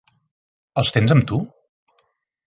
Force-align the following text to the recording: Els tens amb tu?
Els 0.81 0.93
tens 0.95 1.13
amb 1.15 1.27
tu? 1.31 1.39